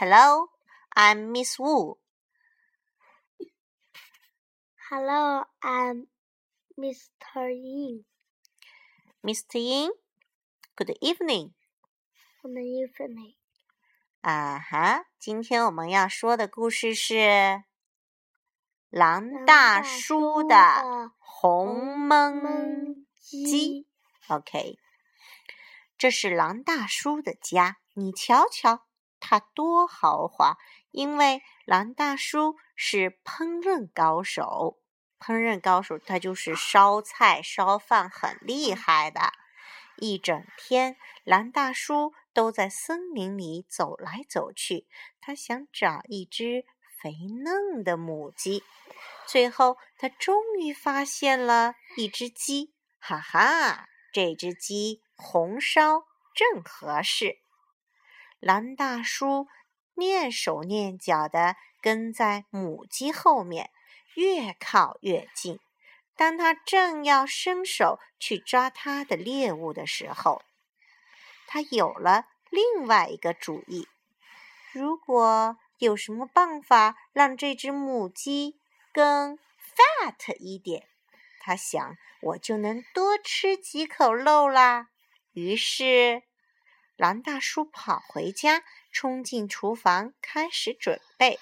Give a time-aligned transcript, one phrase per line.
[0.00, 0.50] Hello,
[0.94, 1.98] I'm Miss Wu.
[4.90, 6.06] Hello, I'm
[6.78, 7.50] Mr.
[7.50, 8.04] Yin.
[9.24, 9.58] Mr.
[9.58, 9.90] Yin,
[10.76, 11.52] good evening.
[12.42, 13.34] Good evening.
[14.20, 17.64] 啊哈，今天我们要说的故事是
[18.90, 23.86] 狼大叔的红焖鸡。
[24.28, 24.78] OK，
[25.96, 28.84] 这是狼大叔的家，你瞧瞧，
[29.31, 30.57] 他多豪华！
[30.89, 34.81] 因为蓝大叔是烹饪高手。
[35.21, 39.31] 烹饪高手，他就是烧菜烧饭很厉害的。
[39.95, 44.85] 一整天，蓝大叔都在森林里走来走去，
[45.21, 46.65] 他想找一只
[47.01, 48.65] 肥嫩的母鸡。
[49.25, 56.03] 最后，他终于发现了一只鸡，哈哈，这只鸡红烧
[56.35, 57.37] 正合适。
[58.41, 59.47] 狼大叔
[59.95, 63.69] 蹑手蹑脚地跟在母鸡后面。
[64.15, 65.57] 越靠越近。
[66.17, 70.41] 当他正要伸手去抓他的猎物的时候，
[71.47, 73.87] 他有了另外一个主意。
[74.73, 78.59] 如果有什么办法让这只母鸡
[78.93, 80.89] 更 fat 一点，
[81.39, 84.89] 他想我就能多吃几口肉啦。
[85.31, 86.23] 于是，
[87.01, 91.39] 狼大叔跑回家，冲进厨房开始准备。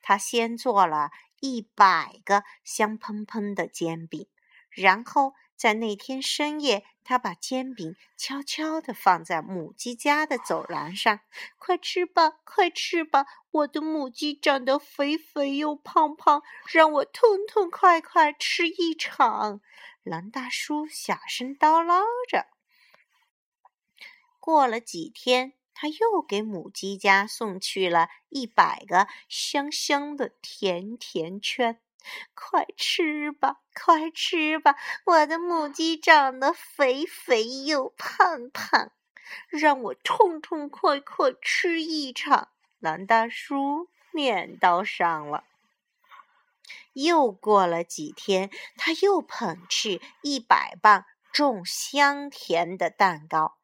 [0.00, 1.10] 他先做了。
[1.40, 4.26] 一百个香喷喷的煎饼，
[4.70, 11.20] 然后在那天深夜，他把煎饼悄悄地放在母鸡家的走廊上。
[11.58, 13.26] 快吃吧，快吃吧！
[13.50, 19.60] 我的母鸡长得肥肥又胖胖，让我痛痛快快吃一场。
[20.02, 22.46] 狼大叔小声叨唠着。
[24.46, 25.54] 过了几天。
[25.74, 31.80] 他又给母鸡家送去了一百个香香的甜甜圈，
[32.32, 34.76] 快吃吧，快吃吧！
[35.04, 38.92] 我的母鸡长得肥肥又胖胖，
[39.48, 42.48] 让我痛痛快快吃一场。
[42.78, 45.44] 狼大叔念叨上了。
[46.94, 53.58] 又过了几天，他又捧去一百磅重香甜的蛋糕。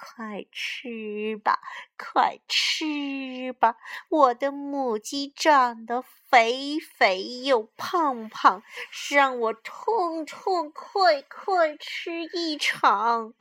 [0.00, 1.58] 快吃吧，
[1.96, 3.76] 快吃吧！
[4.08, 8.62] 我的母鸡长得肥肥又胖胖，
[9.10, 13.34] 让我痛痛快快吃一场。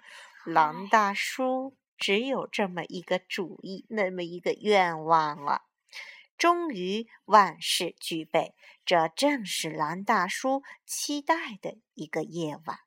[0.46, 5.62] 狼大叔只有这么一个主意，那么一个愿望了。
[6.40, 12.87] 终于万事俱备，这正是狼大叔期待的一个夜晚。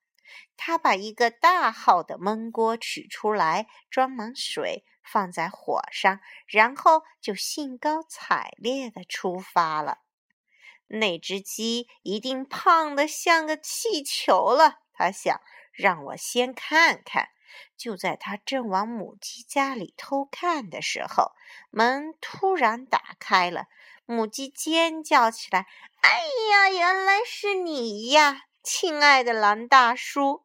[0.56, 9.98] 他把一个大号的焖锅取出来，装满水，放在火上，然后就兴高采烈地出发了。
[10.88, 15.40] 那只鸡一定胖得像个气球了，他想，
[15.72, 17.28] 让我先看看。
[17.76, 21.32] 就在他正往母鸡家里偷看的时候，
[21.70, 23.66] 门突然打开了，
[24.04, 25.66] 母鸡尖叫起来
[26.02, 26.20] ：“哎
[26.50, 30.44] 呀，原来是你呀！”亲爱的狼大叔，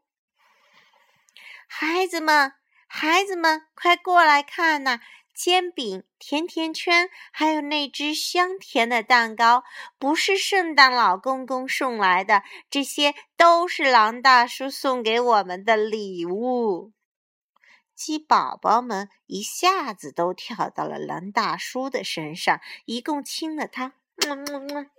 [1.68, 2.54] 孩子们，
[2.88, 5.02] 孩子们，快过来看呐！
[5.34, 9.66] 煎饼、甜甜圈，还有那只香甜的蛋糕，
[10.00, 16.94] 不是圣诞老公公送来的，这些都是狼大叔送给我们的礼物。
[17.94, 23.92] 鸡宝宝们一下子都跳到了狼大叔的身上，一共亲了他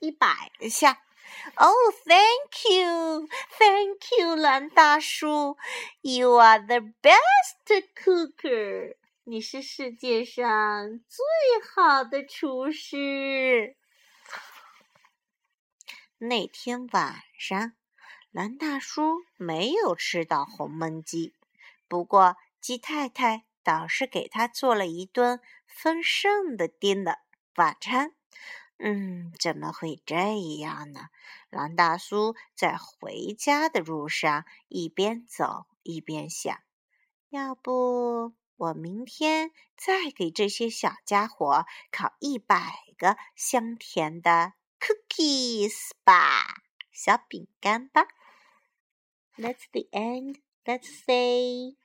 [0.00, 1.05] 一百下。
[1.58, 3.28] Oh, thank you,
[3.58, 5.56] thank you，蓝大叔
[6.02, 11.24] ，You are the best cooker，你是世界上最
[11.74, 13.76] 好的厨师。
[16.18, 17.72] 那天晚上，
[18.30, 21.34] 蓝大叔没有吃到红焖鸡，
[21.88, 27.18] 不过鸡太太倒是给他做了一顿丰盛的 dinner
[27.56, 28.14] 晚餐。
[28.78, 30.14] 嗯，怎么会这
[30.58, 31.08] 样呢？
[31.50, 36.58] 狼大叔在回家的路上一边走一边想：
[37.30, 46.62] 要不我明天再给这些小家伙烤一百个香甜的 cookies 吧，
[46.92, 48.06] 小饼干吧。
[49.36, 50.40] That's the end.
[50.64, 51.76] Let's say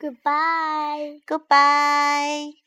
[0.00, 1.20] goodbye.
[1.26, 2.65] Goodbye.